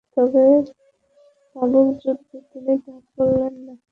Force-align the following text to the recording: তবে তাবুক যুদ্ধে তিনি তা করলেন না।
তবে 0.13 0.43
তাবুক 1.55 1.87
যুদ্ধে 2.01 2.37
তিনি 2.49 2.73
তা 2.85 2.93
করলেন 3.13 3.55
না। 3.65 3.73